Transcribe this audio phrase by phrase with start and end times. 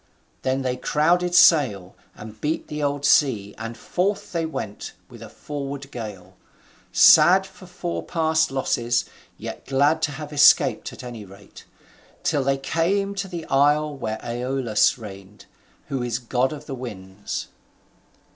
[0.41, 5.29] Then they crowded sail, and beat the old sea, and forth they went with a
[5.29, 6.35] forward gale;
[6.91, 9.05] sad for fore past losses,
[9.37, 11.65] yet glad to have escaped at any rate;
[12.23, 15.45] till they came to the isle where Aeolus reigned,
[15.89, 17.49] who is god of the winds.